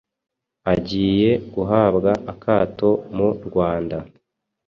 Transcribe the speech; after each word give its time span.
agiye 0.73 1.29
guhabwa 1.53 2.11
akato 2.33 2.89
mu 3.15 3.27
Rwanda 3.47 3.97